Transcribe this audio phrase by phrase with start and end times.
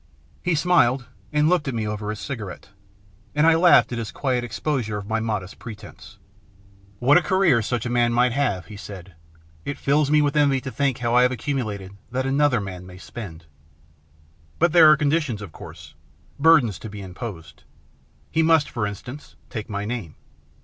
[0.41, 2.69] He smiled, and looked at me over his cigarette,
[3.35, 6.17] and I laughed at his quiet exposure of my modest pretence."
[6.97, 9.13] What a career such a man might have!" he said."
[9.63, 12.97] It fills me with envy to think how I have accumulated that another man may
[12.97, 13.45] spend"
[14.57, 15.93] But there are conditions, of course,
[16.39, 17.61] burdens to be imposed.
[18.31, 20.15] He must, for instance, take my name.